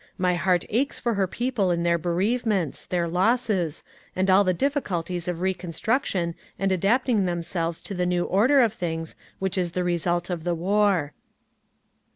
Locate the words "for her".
0.97-1.27